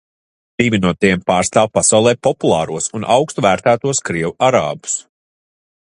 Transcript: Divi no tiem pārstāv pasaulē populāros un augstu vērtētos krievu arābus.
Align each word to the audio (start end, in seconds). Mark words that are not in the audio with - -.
Divi 0.61 0.79
no 0.85 0.93
tiem 1.05 1.21
pārstāv 1.27 1.69
pasaulē 1.79 2.15
populāros 2.29 2.89
un 3.01 3.07
augstu 3.17 3.47
vērtētos 3.49 4.05
krievu 4.11 4.35
arābus. 4.49 4.99